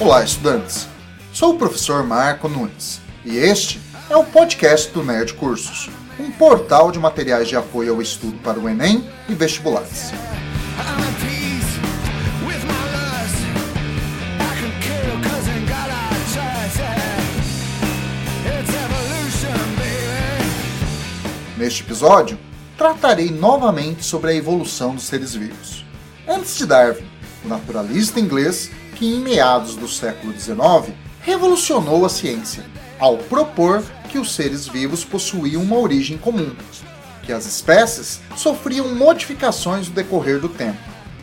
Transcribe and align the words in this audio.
Olá, 0.00 0.24
estudantes! 0.24 0.88
Sou 1.30 1.54
o 1.54 1.58
professor 1.58 2.02
Marco 2.02 2.48
Nunes 2.48 3.02
e 3.22 3.36
este 3.36 3.78
é 4.08 4.16
o 4.16 4.24
podcast 4.24 4.90
do 4.92 5.04
Nerd 5.04 5.34
Cursos, 5.34 5.90
um 6.18 6.30
portal 6.30 6.90
de 6.90 6.98
materiais 6.98 7.48
de 7.48 7.54
apoio 7.54 7.92
ao 7.92 8.00
estudo 8.00 8.38
para 8.38 8.58
o 8.58 8.66
Enem 8.66 9.06
e 9.28 9.34
vestibulares. 9.34 10.10
Neste 21.58 21.82
episódio, 21.82 22.38
tratarei 22.78 23.30
novamente 23.30 24.02
sobre 24.02 24.30
a 24.30 24.34
evolução 24.34 24.94
dos 24.94 25.04
seres 25.04 25.34
vivos. 25.34 25.84
Antes 26.26 26.56
de 26.56 26.64
Darwin, 26.64 27.04
o 27.44 27.48
naturalista 27.48 28.18
inglês 28.18 28.70
que, 29.00 29.06
em 29.06 29.20
meados 29.20 29.76
do 29.76 29.88
século 29.88 30.38
XIX, 30.38 30.94
revolucionou 31.22 32.04
a 32.04 32.08
ciência 32.10 32.62
ao 32.98 33.16
propor 33.16 33.82
que 34.10 34.18
os 34.18 34.34
seres 34.34 34.68
vivos 34.68 35.06
possuíam 35.06 35.62
uma 35.62 35.78
origem 35.78 36.18
comum, 36.18 36.54
que 37.22 37.32
as 37.32 37.46
espécies 37.46 38.20
sofriam 38.36 38.94
modificações 38.94 39.88
no 39.88 39.94
decorrer 39.94 40.38
do 40.38 40.50
tempo, 40.50 40.78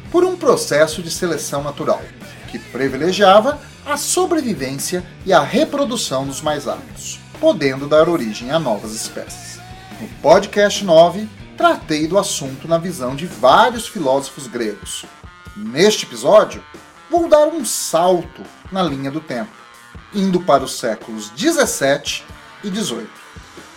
por 0.09 0.23
um 0.23 0.35
processo 0.35 1.03
de 1.03 1.11
seleção 1.11 1.61
natural, 1.61 2.01
que 2.49 2.57
privilegiava 2.57 3.61
a 3.85 3.95
sobrevivência 3.95 5.05
e 5.23 5.31
a 5.31 5.43
reprodução 5.43 6.25
dos 6.25 6.41
mais 6.41 6.67
aptos, 6.67 7.19
podendo 7.39 7.87
dar 7.87 8.09
origem 8.09 8.49
a 8.49 8.57
novas 8.57 8.95
espécies. 8.95 9.59
No 10.01 10.07
podcast 10.19 10.83
9, 10.83 11.29
tratei 11.55 12.07
do 12.07 12.17
assunto 12.17 12.67
na 12.67 12.79
visão 12.79 13.15
de 13.15 13.27
vários 13.27 13.87
filósofos 13.87 14.47
gregos. 14.47 15.05
Neste 15.55 16.05
episódio, 16.05 16.63
vou 17.09 17.27
dar 17.27 17.47
um 17.47 17.63
salto 17.63 18.43
na 18.71 18.83
linha 18.83 19.09
do 19.09 19.21
tempo, 19.21 19.51
indo 20.13 20.41
para 20.41 20.63
os 20.63 20.77
séculos 20.77 21.29
17 21.31 22.25
e 22.63 22.69
18, 22.69 23.09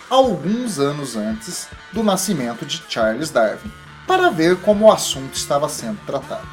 alguns 0.09 0.79
anos 0.79 1.15
antes 1.15 1.67
do 1.93 2.03
nascimento 2.03 2.65
de 2.65 2.83
Charles 2.89 3.29
Darwin, 3.29 3.71
para 4.05 4.29
ver 4.29 4.57
como 4.61 4.85
o 4.85 4.91
assunto 4.91 5.35
estava 5.35 5.69
sendo 5.69 5.99
tratado. 6.05 6.47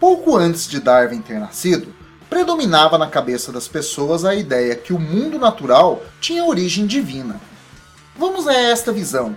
Pouco 0.00 0.36
antes 0.36 0.66
de 0.68 0.80
Darwin 0.80 1.20
ter 1.20 1.38
nascido, 1.38 1.94
predominava 2.30 2.96
na 2.96 3.08
cabeça 3.08 3.52
das 3.52 3.68
pessoas 3.68 4.24
a 4.24 4.34
ideia 4.34 4.74
que 4.74 4.92
o 4.92 4.98
mundo 4.98 5.38
natural 5.38 6.02
tinha 6.20 6.44
origem 6.44 6.86
divina. 6.86 7.40
Vamos 8.16 8.46
a 8.46 8.54
esta 8.54 8.92
visão, 8.92 9.36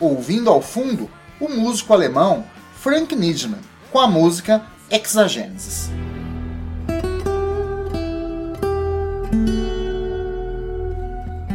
ouvindo 0.00 0.50
ao 0.50 0.60
fundo 0.60 1.08
o 1.40 1.48
músico 1.48 1.92
alemão 1.92 2.44
Frank 2.80 3.14
Nijman 3.14 3.60
com 3.90 3.98
a 3.98 4.06
música 4.06 4.64
Exagenesis. 4.90 5.90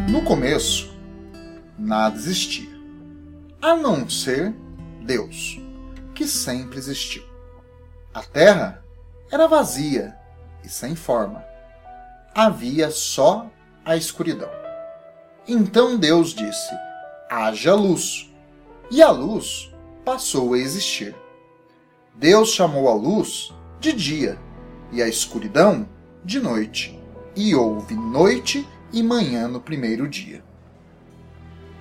No 0.10 0.24
começo, 0.24 0.94
nada 1.78 2.16
existia, 2.16 2.70
a 3.62 3.76
não 3.76 4.10
ser 4.10 4.54
Deus, 5.02 5.60
que 6.14 6.28
sempre 6.28 6.78
existiu. 6.78 7.24
A 8.14 8.22
Terra 8.22 8.84
era 9.32 9.48
vazia 9.48 10.16
e 10.64 10.70
sem 10.70 10.96
forma. 10.96 11.44
Havia 12.36 12.92
só 12.92 13.50
a 13.86 13.96
escuridão. 13.96 14.52
Então 15.48 15.98
Deus 15.98 16.34
disse: 16.34 16.76
haja 17.30 17.74
luz. 17.74 18.30
E 18.90 19.02
a 19.02 19.10
luz 19.10 19.72
passou 20.04 20.54
a 20.54 20.58
existir. 20.58 21.16
Deus 22.16 22.50
chamou 22.50 22.90
a 22.90 22.94
luz 22.94 23.54
de 23.80 23.94
dia 23.94 24.38
e 24.92 25.02
a 25.02 25.08
escuridão 25.08 25.88
de 26.24 26.40
noite. 26.40 27.00
E 27.36 27.56
houve 27.56 27.96
noite 27.96 28.68
e 28.92 29.02
manhã 29.02 29.48
no 29.48 29.62
primeiro 29.62 30.08
dia. 30.08 30.44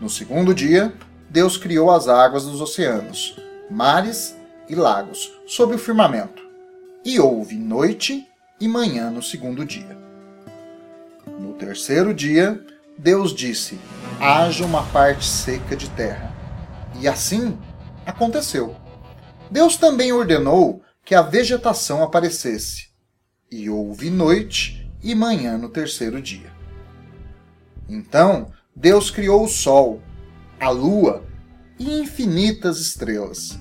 No 0.00 0.08
segundo 0.08 0.54
dia, 0.54 0.94
Deus 1.28 1.56
criou 1.56 1.90
as 1.90 2.08
águas 2.08 2.44
dos 2.44 2.60
oceanos, 2.60 3.36
mares 3.70 4.36
e 4.68 4.74
lagos 4.74 5.30
sob 5.46 5.74
o 5.74 5.78
firmamento. 5.78 6.42
E 7.04 7.18
houve 7.18 7.56
noite 7.56 8.26
e 8.60 8.68
manhã 8.68 9.10
no 9.10 9.22
segundo 9.22 9.64
dia. 9.64 9.98
No 11.38 11.52
terceiro 11.54 12.14
dia, 12.14 12.64
Deus 12.96 13.34
disse: 13.34 13.78
haja 14.20 14.64
uma 14.64 14.82
parte 14.84 15.24
seca 15.24 15.74
de 15.74 15.88
terra. 15.90 16.32
E 17.00 17.08
assim 17.08 17.58
aconteceu. 18.06 18.76
Deus 19.50 19.76
também 19.76 20.12
ordenou 20.12 20.82
que 21.04 21.14
a 21.14 21.22
vegetação 21.22 22.02
aparecesse. 22.02 22.88
E 23.50 23.68
houve 23.68 24.10
noite 24.10 24.88
e 25.02 25.14
manhã 25.14 25.58
no 25.58 25.68
terceiro 25.68 26.22
dia. 26.22 26.52
Então 27.88 28.52
Deus 28.74 29.10
criou 29.10 29.44
o 29.44 29.48
sol, 29.48 30.00
a 30.60 30.70
lua 30.70 31.24
e 31.78 32.00
infinitas 32.00 32.78
estrelas. 32.78 33.58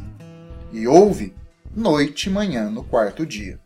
E 0.72 0.88
houve 0.88 1.34
noite 1.76 2.30
e 2.30 2.32
manhã 2.32 2.70
no 2.70 2.84
quarto 2.84 3.26
dia. 3.26 3.60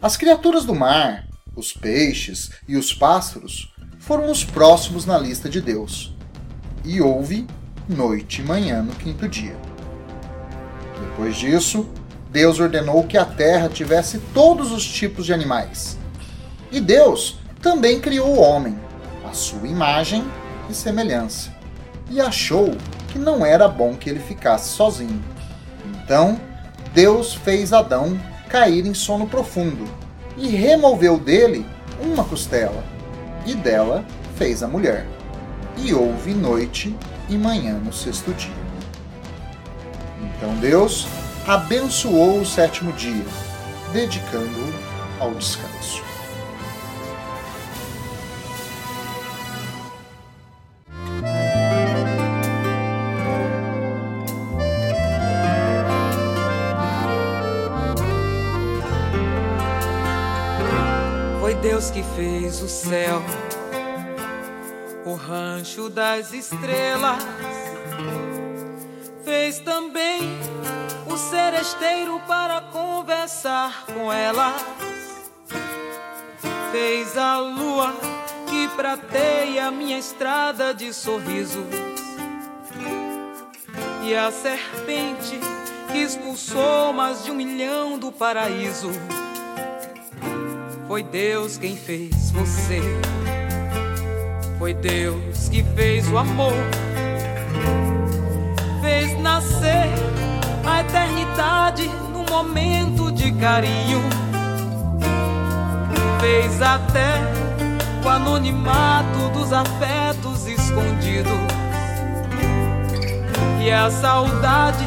As 0.00 0.16
criaturas 0.16 0.64
do 0.64 0.74
mar, 0.74 1.28
os 1.54 1.74
peixes 1.74 2.50
e 2.66 2.76
os 2.76 2.94
pássaros 2.94 3.74
foram 3.98 4.30
os 4.30 4.42
próximos 4.42 5.04
na 5.04 5.18
lista 5.18 5.48
de 5.48 5.60
Deus. 5.60 6.16
E 6.84 7.02
houve 7.02 7.46
noite 7.86 8.40
e 8.40 8.44
manhã 8.44 8.82
no 8.82 8.94
quinto 8.94 9.28
dia. 9.28 9.69
Depois 11.00 11.36
disso, 11.36 11.88
Deus 12.30 12.60
ordenou 12.60 13.04
que 13.04 13.18
a 13.18 13.24
terra 13.24 13.68
tivesse 13.68 14.18
todos 14.32 14.70
os 14.70 14.84
tipos 14.84 15.26
de 15.26 15.32
animais. 15.32 15.98
E 16.70 16.80
Deus 16.80 17.38
também 17.60 18.00
criou 18.00 18.36
o 18.36 18.40
homem, 18.40 18.78
a 19.28 19.32
sua 19.32 19.66
imagem 19.66 20.24
e 20.68 20.74
semelhança, 20.74 21.50
e 22.08 22.20
achou 22.20 22.76
que 23.08 23.18
não 23.18 23.44
era 23.44 23.66
bom 23.66 23.94
que 23.96 24.08
ele 24.08 24.20
ficasse 24.20 24.70
sozinho. 24.70 25.22
Então, 26.04 26.40
Deus 26.94 27.34
fez 27.34 27.72
Adão 27.72 28.18
cair 28.48 28.86
em 28.86 28.94
sono 28.94 29.26
profundo 29.26 29.84
e 30.36 30.48
removeu 30.48 31.18
dele 31.18 31.66
uma 32.00 32.24
costela, 32.24 32.84
e 33.44 33.54
dela 33.54 34.04
fez 34.36 34.62
a 34.62 34.68
mulher. 34.68 35.06
E 35.76 35.92
houve 35.92 36.34
noite 36.34 36.94
e 37.28 37.36
manhã 37.36 37.74
no 37.74 37.92
sexto 37.92 38.32
dia. 38.32 38.59
Então 40.40 40.56
Deus 40.56 41.06
abençoou 41.46 42.40
o 42.40 42.46
sétimo 42.46 42.92
dia, 42.94 43.26
dedicando-o 43.92 44.72
ao 45.22 45.34
descanso. 45.34 46.10
Deus 61.62 61.90
que 61.90 62.02
fez 62.16 62.62
o 62.62 62.68
céu, 62.68 63.22
o 65.04 65.12
rancho 65.14 65.90
das 65.90 66.32
estrelas, 66.32 67.22
fez 69.50 69.58
também 69.58 70.20
o 71.12 71.16
seresteiro 71.16 72.20
para 72.20 72.60
conversar 72.60 73.84
com 73.86 74.12
elas, 74.12 74.64
fez 76.70 77.16
a 77.16 77.40
lua 77.40 77.92
que 78.48 78.68
prateia 78.76 79.68
minha 79.72 79.98
estrada 79.98 80.72
de 80.72 80.92
sorriso, 80.92 81.66
e 84.04 84.14
a 84.14 84.30
serpente 84.30 85.40
que 85.90 85.98
expulsou 85.98 86.92
mais 86.92 87.24
de 87.24 87.32
um 87.32 87.34
milhão 87.34 87.98
do 87.98 88.12
paraíso. 88.12 88.90
Foi 90.86 91.02
Deus 91.02 91.58
quem 91.58 91.76
fez 91.76 92.30
você. 92.30 92.80
Foi 94.60 94.74
Deus 94.74 95.48
que 95.48 95.64
fez 95.74 96.08
o 96.08 96.18
amor. 96.18 96.52
Nascer 99.32 99.88
a 100.66 100.80
eternidade 100.80 101.88
no 102.12 102.24
momento 102.24 103.12
de 103.12 103.30
carinho. 103.30 104.00
Fez 106.20 106.60
até 106.60 107.22
o 108.04 108.08
anonimato 108.08 109.28
dos 109.32 109.52
afetos 109.52 110.48
escondidos. 110.48 111.32
E 113.64 113.70
a 113.70 113.88
saudade 113.88 114.84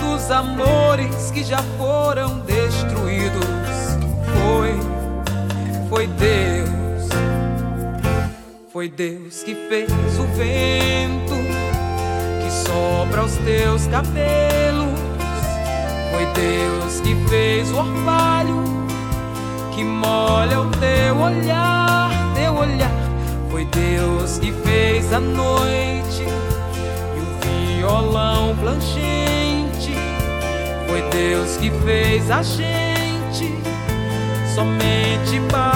dos 0.00 0.30
amores 0.30 1.30
que 1.30 1.44
já 1.44 1.62
foram 1.76 2.38
destruídos. 2.40 3.44
Foi 4.32 4.80
foi 5.90 6.06
Deus, 6.06 7.08
foi 8.72 8.88
Deus 8.88 9.42
que 9.42 9.54
fez 9.68 9.90
o 10.18 10.26
vento 10.28 11.43
sopra 12.74 13.24
os 13.24 13.36
teus 13.36 13.86
cabelos. 13.86 14.98
Foi 16.10 16.26
Deus 16.34 17.00
que 17.00 17.14
fez 17.28 17.70
o 17.70 17.78
orvalho 17.78 18.64
que 19.74 19.84
molha 19.84 20.60
o 20.60 20.70
teu 20.70 21.16
olhar, 21.18 22.10
teu 22.34 22.54
olhar. 22.54 22.90
Foi 23.50 23.64
Deus 23.66 24.38
que 24.38 24.52
fez 24.52 25.12
a 25.12 25.20
noite 25.20 26.24
e 27.16 27.20
o 27.20 27.78
violão 27.78 28.56
planchente. 28.56 29.94
Foi 30.88 31.02
Deus 31.10 31.56
que 31.56 31.70
fez 31.84 32.30
a 32.30 32.42
gente 32.42 33.54
somente 34.54 35.40
para 35.50 35.73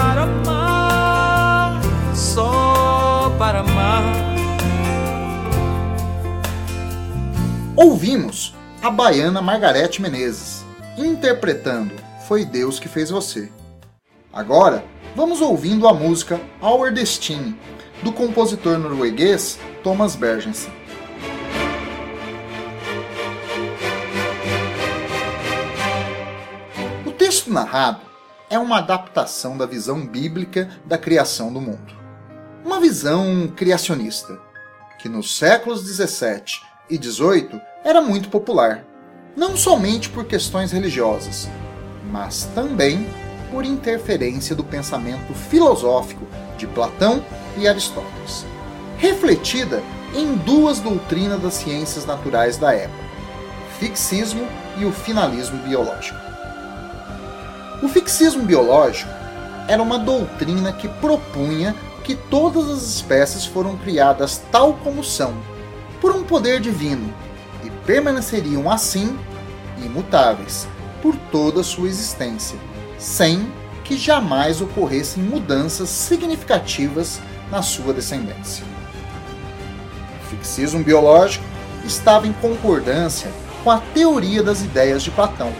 Ouvimos 7.81 8.53
a 8.81 8.91
baiana 8.91 9.41
Margarete 9.41 10.01
Menezes 10.01 10.65
interpretando 10.97 11.95
Foi 12.27 12.43
Deus 12.43 12.77
que 12.77 12.89
fez 12.89 13.09
você. 13.09 13.49
Agora, 14.33 14.83
vamos 15.15 15.39
ouvindo 15.39 15.87
a 15.87 15.93
música 15.93 16.41
Our 16.61 16.91
Destiny 16.91 17.57
do 18.03 18.11
compositor 18.11 18.77
norueguês 18.77 19.57
Thomas 19.81 20.13
Bergensen. 20.13 20.73
O 27.05 27.11
texto 27.13 27.49
narrado 27.49 28.01
é 28.49 28.59
uma 28.59 28.79
adaptação 28.79 29.57
da 29.57 29.65
visão 29.65 30.05
bíblica 30.05 30.69
da 30.83 30.97
criação 30.97 31.53
do 31.53 31.61
mundo. 31.61 31.95
Uma 32.65 32.81
visão 32.81 33.47
criacionista, 33.55 34.37
que 35.01 35.07
nos 35.07 35.37
séculos 35.37 35.85
17 35.85 36.67
e 36.89 36.97
18 36.97 37.68
era 37.83 38.01
muito 38.01 38.29
popular, 38.29 38.83
não 39.35 39.55
somente 39.55 40.09
por 40.09 40.25
questões 40.25 40.71
religiosas, 40.71 41.49
mas 42.11 42.43
também 42.53 43.07
por 43.51 43.63
interferência 43.63 44.55
do 44.55 44.63
pensamento 44.63 45.33
filosófico 45.33 46.25
de 46.57 46.67
Platão 46.67 47.23
e 47.57 47.67
Aristóteles, 47.67 48.45
refletida 48.97 49.81
em 50.13 50.35
duas 50.35 50.79
doutrinas 50.79 51.41
das 51.41 51.53
ciências 51.53 52.05
naturais 52.05 52.57
da 52.57 52.73
época, 52.73 53.03
o 53.67 53.79
fixismo 53.79 54.45
e 54.77 54.85
o 54.85 54.91
finalismo 54.91 55.57
biológico. 55.59 56.19
O 57.81 57.87
fixismo 57.87 58.43
biológico 58.43 59.09
era 59.67 59.81
uma 59.81 59.97
doutrina 59.97 60.73
que 60.73 60.87
propunha 60.87 61.73
que 62.03 62.15
todas 62.15 62.69
as 62.69 62.83
espécies 62.83 63.45
foram 63.45 63.77
criadas 63.77 64.41
tal 64.51 64.73
como 64.73 65.03
são, 65.03 65.33
por 66.01 66.13
um 66.13 66.23
poder 66.23 66.59
divino, 66.59 67.13
permaneceriam 67.89 68.69
assim, 68.69 69.17
imutáveis, 69.83 70.67
por 71.01 71.15
toda 71.31 71.61
a 71.61 71.63
sua 71.63 71.87
existência, 71.87 72.55
sem 72.99 73.51
que 73.83 73.97
jamais 73.97 74.61
ocorressem 74.61 75.23
mudanças 75.23 75.89
significativas 75.89 77.19
na 77.49 77.63
sua 77.63 77.91
descendência. 77.91 78.63
O 80.21 80.29
fixismo 80.29 80.83
biológico 80.83 81.43
estava 81.83 82.27
em 82.27 82.33
concordância 82.33 83.31
com 83.63 83.71
a 83.71 83.79
teoria 83.79 84.43
das 84.43 84.61
ideias 84.61 85.01
de 85.01 85.09
Platão, 85.09 85.51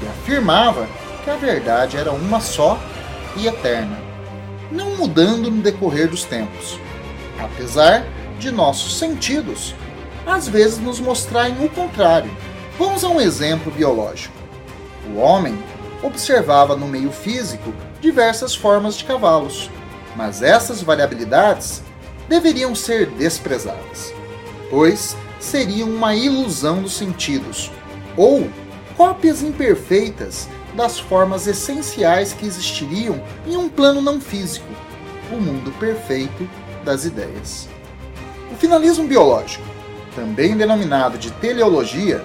que 0.00 0.06
afirmava 0.08 0.88
que 1.22 1.30
a 1.30 1.36
verdade 1.36 1.96
era 1.96 2.10
uma 2.10 2.40
só 2.40 2.76
e 3.36 3.46
eterna, 3.46 3.96
não 4.72 4.96
mudando 4.96 5.48
no 5.48 5.62
decorrer 5.62 6.10
dos 6.10 6.24
tempos, 6.24 6.76
apesar 7.38 8.04
de 8.36 8.50
nossos 8.50 8.98
sentidos 8.98 9.76
às 10.26 10.48
vezes 10.48 10.78
nos 10.78 10.98
mostrarem 10.98 11.64
o 11.64 11.70
contrário. 11.70 12.30
Vamos 12.76 13.04
a 13.04 13.08
um 13.08 13.20
exemplo 13.20 13.72
biológico. 13.72 14.34
O 15.08 15.18
homem 15.18 15.56
observava 16.02 16.76
no 16.76 16.88
meio 16.88 17.10
físico 17.12 17.72
diversas 18.00 18.54
formas 18.54 18.96
de 18.96 19.04
cavalos, 19.04 19.70
mas 20.16 20.42
essas 20.42 20.82
variabilidades 20.82 21.82
deveriam 22.28 22.74
ser 22.74 23.06
desprezadas, 23.10 24.12
pois 24.68 25.16
seriam 25.38 25.88
uma 25.88 26.14
ilusão 26.14 26.82
dos 26.82 26.94
sentidos, 26.94 27.70
ou 28.16 28.48
cópias 28.96 29.42
imperfeitas 29.42 30.48
das 30.74 30.98
formas 30.98 31.46
essenciais 31.46 32.32
que 32.32 32.46
existiriam 32.46 33.22
em 33.46 33.56
um 33.56 33.68
plano 33.68 34.02
não 34.02 34.20
físico, 34.20 34.66
o 35.32 35.36
mundo 35.36 35.72
perfeito 35.78 36.48
das 36.84 37.04
ideias. 37.04 37.68
O 38.50 38.56
finalismo 38.56 39.06
biológico, 39.06 39.64
também 40.16 40.56
denominado 40.56 41.18
de 41.18 41.30
teleologia, 41.30 42.24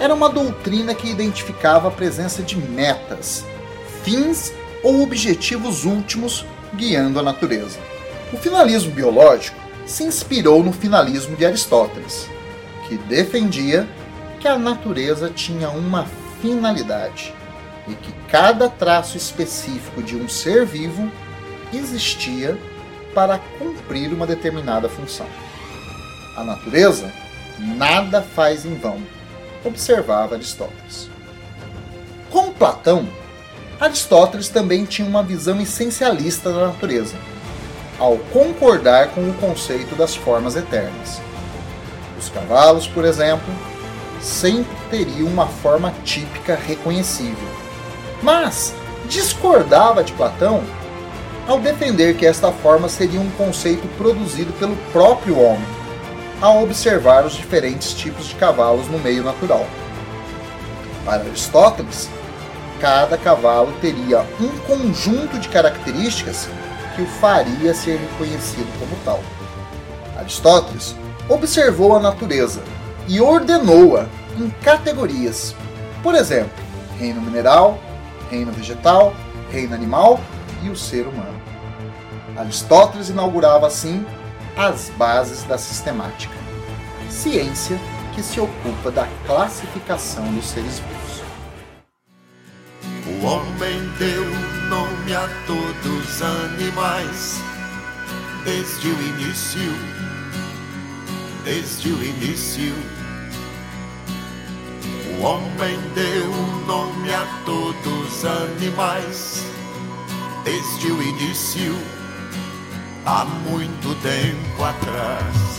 era 0.00 0.12
uma 0.12 0.28
doutrina 0.28 0.94
que 0.94 1.08
identificava 1.08 1.88
a 1.88 1.90
presença 1.90 2.42
de 2.42 2.56
metas, 2.56 3.46
fins 4.02 4.52
ou 4.82 5.02
objetivos 5.02 5.84
últimos 5.84 6.44
guiando 6.74 7.18
a 7.18 7.22
natureza. 7.22 7.78
O 8.32 8.36
finalismo 8.36 8.90
biológico 8.90 9.56
se 9.86 10.02
inspirou 10.02 10.62
no 10.62 10.72
finalismo 10.72 11.36
de 11.36 11.46
Aristóteles, 11.46 12.28
que 12.86 12.98
defendia 12.98 13.88
que 14.40 14.48
a 14.48 14.58
natureza 14.58 15.30
tinha 15.30 15.70
uma 15.70 16.06
finalidade 16.42 17.32
e 17.86 17.94
que 17.94 18.12
cada 18.30 18.68
traço 18.68 19.16
específico 19.16 20.02
de 20.02 20.16
um 20.16 20.28
ser 20.28 20.66
vivo 20.66 21.10
existia 21.72 22.58
para 23.14 23.38
cumprir 23.58 24.12
uma 24.12 24.26
determinada 24.26 24.88
função. 24.88 25.26
A 26.36 26.44
natureza 26.44 27.12
nada 27.58 28.22
faz 28.22 28.64
em 28.64 28.74
vão, 28.74 28.98
observava 29.64 30.34
Aristóteles. 30.34 31.10
Como 32.30 32.52
Platão, 32.52 33.08
Aristóteles 33.80 34.48
também 34.48 34.84
tinha 34.84 35.08
uma 35.08 35.22
visão 35.22 35.60
essencialista 35.60 36.52
da 36.52 36.66
natureza, 36.66 37.16
ao 37.98 38.16
concordar 38.32 39.08
com 39.08 39.28
o 39.28 39.34
conceito 39.34 39.94
das 39.94 40.14
formas 40.14 40.56
eternas. 40.56 41.20
Os 42.18 42.28
cavalos, 42.28 42.86
por 42.86 43.04
exemplo, 43.04 43.52
sempre 44.20 44.76
teriam 44.90 45.28
uma 45.28 45.46
forma 45.46 45.92
típica 46.04 46.56
reconhecível, 46.56 47.48
mas 48.22 48.74
discordava 49.08 50.02
de 50.02 50.12
Platão 50.12 50.62
ao 51.46 51.58
defender 51.58 52.16
que 52.16 52.26
esta 52.26 52.52
forma 52.52 52.88
seria 52.88 53.20
um 53.20 53.30
conceito 53.30 53.88
produzido 53.96 54.52
pelo 54.54 54.76
próprio 54.92 55.38
homem, 55.38 55.77
ao 56.40 56.62
observar 56.62 57.24
os 57.26 57.34
diferentes 57.34 57.92
tipos 57.92 58.26
de 58.26 58.34
cavalos 58.36 58.88
no 58.88 58.98
meio 58.98 59.24
natural. 59.24 59.66
Para 61.04 61.22
Aristóteles, 61.22 62.08
cada 62.80 63.18
cavalo 63.18 63.72
teria 63.80 64.20
um 64.40 64.56
conjunto 64.60 65.38
de 65.38 65.48
características 65.48 66.48
que 66.94 67.02
o 67.02 67.06
faria 67.06 67.74
ser 67.74 67.98
reconhecido 67.98 68.68
como 68.78 68.96
tal. 69.04 69.20
Aristóteles 70.16 70.94
observou 71.28 71.96
a 71.96 72.00
natureza 72.00 72.62
e 73.06 73.20
ordenou-a 73.20 74.06
em 74.36 74.50
categorias. 74.62 75.54
Por 76.02 76.14
exemplo, 76.14 76.52
reino 76.98 77.20
mineral, 77.20 77.78
reino 78.30 78.52
vegetal, 78.52 79.14
reino 79.50 79.74
animal 79.74 80.20
e 80.62 80.70
o 80.70 80.76
ser 80.76 81.06
humano. 81.06 81.40
Aristóteles 82.36 83.08
inaugurava 83.08 83.66
assim 83.66 84.06
as 84.58 84.90
bases 84.98 85.44
da 85.44 85.56
sistemática, 85.56 86.34
ciência 87.08 87.78
que 88.12 88.20
se 88.20 88.40
ocupa 88.40 88.90
da 88.90 89.06
classificação 89.24 90.24
dos 90.34 90.46
seres 90.46 90.80
vivos. 90.80 91.22
O 93.06 93.24
homem 93.24 93.88
deu 94.00 94.24
nome 94.68 95.14
a 95.14 95.28
todos 95.46 96.10
os 96.10 96.22
animais, 96.22 97.40
desde 98.44 98.88
o 98.88 99.00
início, 99.00 99.72
desde 101.44 101.90
o 101.90 102.04
início. 102.04 102.74
O 105.12 105.22
homem 105.22 105.78
deu 105.94 106.32
nome 106.66 107.14
a 107.14 107.24
todos 107.44 108.08
os 108.08 108.24
animais, 108.24 109.44
desde 110.42 110.88
o 110.88 111.00
início, 111.00 111.76
há 113.08 113.24
muito 113.24 113.94
tempo 114.02 114.62
atrás 114.62 115.58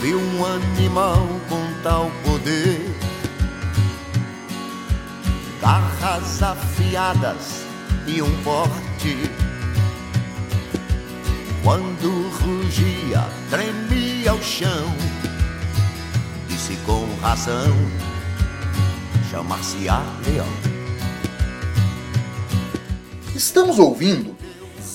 vi 0.00 0.14
um 0.14 0.46
animal 0.46 1.26
com 1.48 1.60
tal 1.82 2.08
poder, 2.24 2.94
garras 5.60 6.40
afiadas 6.40 7.64
e 8.06 8.22
um 8.22 8.42
porte. 8.42 9.30
Quando 11.64 12.30
rugia, 12.38 13.28
tremia 13.50 14.32
o 14.32 14.42
chão, 14.42 14.86
disse 16.48 16.76
com 16.86 17.04
razão, 17.20 17.76
chamar-se-á 19.30 20.02
leão. 20.24 20.48
Estamos 23.34 23.78
ouvindo 23.78 24.39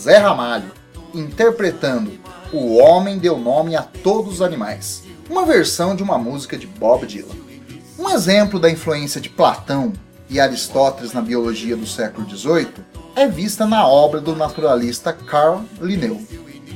Zé 0.06 0.18
Ramalho 0.18 0.72
interpretando 1.16 2.12
o 2.54 2.76
Homem 2.76 3.18
Deu 3.18 3.40
Nome 3.40 3.76
a 3.76 3.82
Todos 3.82 4.36
os 4.36 4.42
Animais, 4.44 5.02
uma 5.28 5.48
versão 5.48 5.96
de 5.96 6.04
uma 6.04 6.16
música 6.16 6.56
de 6.56 6.68
Bob 6.68 7.08
Dylan. 7.08 7.34
Um 7.98 8.12
exemplo 8.12 8.60
da 8.60 8.70
influência 8.70 9.20
de 9.20 9.32
Platão 9.32 9.92
e 10.30 10.40
Aristóteles 10.40 11.12
na 11.12 11.24
biologia 11.24 11.76
do 11.76 11.88
século 11.88 12.30
XVIII 12.30 12.86
é 13.16 13.28
vista 13.28 13.66
na 13.66 13.88
obra 13.88 14.22
do 14.22 14.36
naturalista 14.36 15.12
Carl 15.12 15.64
Linneu, 15.82 16.22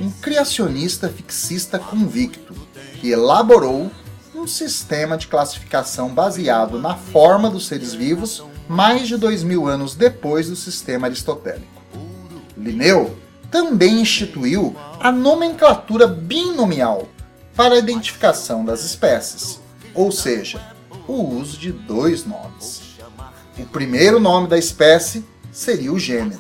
um 0.01 0.09
criacionista 0.09 1.07
fixista 1.07 1.77
convicto 1.77 2.55
que 3.00 3.12
elaborou 3.12 3.91
um 4.33 4.48
sistema 4.48 5.15
de 5.15 5.27
classificação 5.27 6.09
baseado 6.09 6.79
na 6.79 6.95
forma 6.95 7.48
dos 7.48 7.67
seres 7.67 7.93
vivos 7.93 8.43
mais 8.67 9.07
de 9.07 9.17
dois 9.17 9.43
mil 9.43 9.67
anos 9.67 9.93
depois 9.93 10.50
do 10.50 10.55
sistema 10.55 11.05
aristotélico. 11.05 11.78
Linneu 12.59 13.17
também 13.49 14.01
instituiu 14.01 14.75
a 14.99 15.11
nomenclatura 15.11 16.05
binomial 16.05 17.07
para 17.55 17.75
a 17.75 17.79
identificação 17.79 18.63
das 18.63 18.83
espécies, 18.83 19.59
ou 19.95 20.11
seja, 20.11 20.61
o 21.07 21.13
uso 21.13 21.57
de 21.57 21.71
dois 21.71 22.25
nomes. 22.25 22.81
O 23.57 23.65
primeiro 23.65 24.19
nome 24.19 24.47
da 24.47 24.57
espécie 24.57 25.25
seria 25.51 25.91
o 25.91 25.99
gênero, 25.99 26.39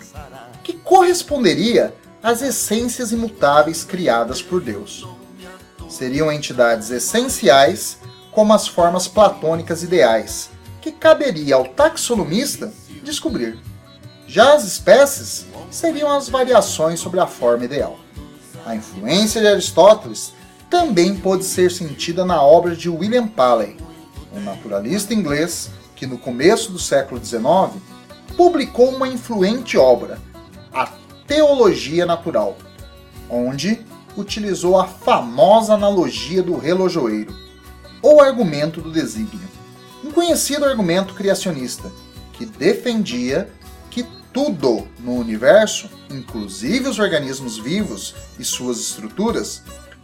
que 0.63 0.73
corresponderia 0.73 1.93
às 2.21 2.41
essências 2.41 3.11
imutáveis 3.11 3.83
criadas 3.83 4.41
por 4.41 4.61
Deus. 4.61 5.07
Seriam 5.89 6.31
entidades 6.31 6.91
essenciais 6.91 7.97
como 8.31 8.53
as 8.53 8.67
formas 8.67 9.07
platônicas 9.07 9.83
ideais, 9.83 10.51
que 10.81 10.91
caberia 10.91 11.55
ao 11.55 11.65
taxonomista 11.65 12.71
descobrir. 13.03 13.57
Já 14.29 14.53
as 14.53 14.63
espécies 14.63 15.47
seriam 15.71 16.11
as 16.11 16.29
variações 16.29 16.99
sobre 16.99 17.19
a 17.19 17.25
forma 17.25 17.65
ideal. 17.65 17.97
A 18.63 18.75
influência 18.75 19.41
de 19.41 19.47
Aristóteles 19.47 20.31
também 20.69 21.15
pode 21.15 21.43
ser 21.43 21.71
sentida 21.71 22.23
na 22.23 22.39
obra 22.39 22.75
de 22.75 22.87
William 22.87 23.27
Paley, 23.27 23.75
um 24.31 24.39
naturalista 24.39 25.15
inglês 25.15 25.71
que 25.95 26.05
no 26.05 26.15
começo 26.15 26.71
do 26.71 26.77
século 26.77 27.19
XIX 27.19 27.81
publicou 28.37 28.89
uma 28.89 29.07
influente 29.07 29.79
obra, 29.79 30.19
A 30.71 30.85
Teologia 31.25 32.05
Natural, 32.05 32.55
onde 33.27 33.83
utilizou 34.15 34.79
a 34.79 34.85
famosa 34.85 35.73
analogia 35.73 36.43
do 36.43 36.55
relojoeiro, 36.55 37.35
ou 37.99 38.21
argumento 38.21 38.79
do 38.79 38.91
desígnio, 38.91 39.49
um 40.03 40.11
conhecido 40.11 40.65
argumento 40.65 41.15
criacionista 41.15 41.91
que 42.33 42.45
defendia 42.45 43.49
tudo 44.33 44.87
no 44.99 45.13
universo, 45.13 45.89
inclusive 46.09 46.87
os 46.87 46.99
organismos 46.99 47.57
vivos 47.57 48.15
e 48.37 48.43
suas 48.43 48.79
estruturas, 48.79 49.61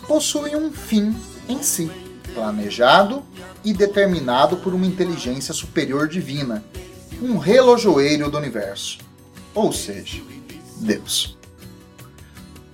possuem 0.07 0.55
um 0.55 0.71
fim 0.71 1.15
em 1.47 1.61
si, 1.61 1.91
planejado 2.33 3.23
e 3.63 3.73
determinado 3.73 4.57
por 4.57 4.73
uma 4.73 4.85
inteligência 4.85 5.53
superior 5.53 6.07
divina, 6.07 6.63
um 7.21 7.37
relojoeiro 7.37 8.29
do 8.29 8.37
universo, 8.37 8.99
ou 9.53 9.71
seja, 9.71 10.21
Deus. 10.77 11.37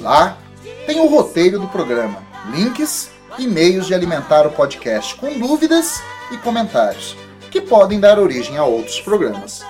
Lá 0.00 0.38
tem 0.86 1.00
o 1.00 1.08
roteiro 1.08 1.58
do 1.58 1.66
programa, 1.66 2.22
links 2.52 3.10
e 3.40 3.48
meios 3.48 3.88
de 3.88 3.94
alimentar 3.94 4.46
o 4.46 4.52
podcast 4.52 5.16
com 5.16 5.36
dúvidas 5.36 6.00
e 6.30 6.36
comentários, 6.36 7.16
que 7.50 7.60
podem 7.60 7.98
dar 7.98 8.20
origem 8.20 8.56
a 8.56 8.64
outros 8.64 9.00
programas. 9.00 9.64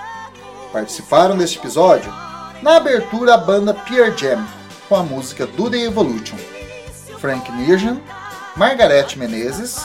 Participaram 0.71 1.35
deste 1.35 1.57
episódio 1.57 2.13
na 2.61 2.75
abertura 2.75 3.33
a 3.33 3.37
banda 3.37 3.73
Peer 3.73 4.15
Jam, 4.15 4.60
com 4.91 4.97
a 4.97 5.03
música 5.03 5.47
Do 5.47 5.71
The 5.71 5.77
Evolution, 5.77 6.35
Frank 7.17 7.49
Nirjan, 7.49 8.01
Margarete 8.57 9.17
Menezes, 9.17 9.79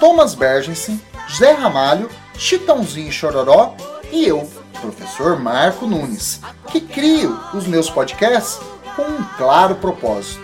Thomas 0.00 0.34
Bergensen, 0.34 1.00
Zé 1.32 1.52
Ramalho, 1.52 2.10
Chitãozinho 2.36 3.12
Chororó 3.12 3.76
e 4.10 4.26
eu, 4.26 4.50
professor 4.80 5.38
Marco 5.38 5.86
Nunes, 5.86 6.40
que 6.72 6.80
crio 6.80 7.38
os 7.54 7.68
meus 7.68 7.88
podcasts 7.88 8.58
com 8.96 9.02
um 9.02 9.22
claro 9.36 9.76
propósito: 9.76 10.42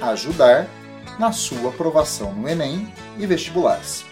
ajudar 0.00 0.66
na 1.16 1.30
sua 1.30 1.70
aprovação 1.70 2.34
no 2.34 2.48
Enem 2.48 2.92
e 3.18 3.24
vestibulares. 3.24 4.04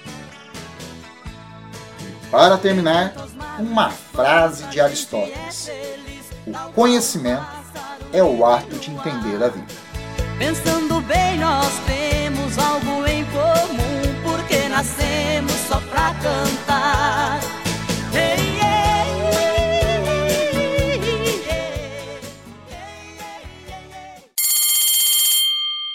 E 2.00 2.30
para 2.30 2.56
terminar, 2.56 3.12
uma 3.58 3.90
frase 3.90 4.62
de 4.66 4.80
Aristóteles: 4.80 5.68
O 6.46 6.72
conhecimento 6.72 7.55
é 8.16 8.22
o 8.22 8.46
ato 8.46 8.74
de 8.78 8.90
entender 8.90 9.44
a 9.44 9.48
vida. 9.48 9.66
Pensando 10.38 11.02
bem, 11.02 11.38
nós 11.38 11.70
temos 11.86 12.58
algo 12.58 13.06
em 13.06 13.24
comum, 13.26 14.22
porque 14.22 14.68
nascemos 14.68 15.52
só 15.68 15.78
pra 15.80 16.14
cantar. 16.14 16.65